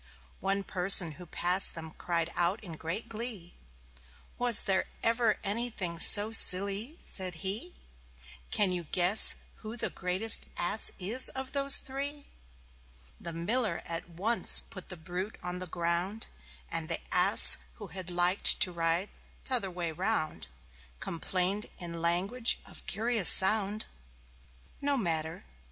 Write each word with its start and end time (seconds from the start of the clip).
One 0.39 0.63
person 0.63 1.11
who 1.11 1.27
passed 1.27 1.75
them 1.75 1.91
cried 1.91 2.31
out 2.35 2.59
in 2.63 2.75
great 2.75 3.07
glee. 3.07 3.53
"Was 4.39 4.63
there 4.63 4.87
anything 5.03 5.91
ever 5.91 5.99
so 5.99 6.31
silly?" 6.31 6.95
said 6.99 7.35
he. 7.45 7.75
"Can 8.49 8.71
you 8.71 8.85
guess 8.85 9.35
who 9.57 9.77
the 9.77 9.91
greatest 9.91 10.47
Ass 10.57 10.91
is 10.97 11.29
of 11.29 11.51
those 11.51 11.77
three?" 11.77 12.25
The 13.19 13.31
Miller 13.31 13.83
at 13.85 14.09
once 14.09 14.59
put 14.59 14.89
the 14.89 14.97
brute 14.97 15.37
on 15.43 15.59
the 15.59 15.67
ground; 15.67 16.25
And 16.71 16.89
the 16.89 16.97
Ass, 17.13 17.57
who 17.75 17.89
had 17.89 18.09
liked 18.09 18.59
to 18.61 18.71
ride 18.71 19.09
t'other 19.43 19.69
way 19.69 19.91
round, 19.91 20.47
Complained 20.99 21.67
in 21.77 22.01
language 22.01 22.57
of 22.65 22.87
curious 22.87 23.29
sound. 23.29 23.85
No 24.81 24.97
matter. 24.97 25.43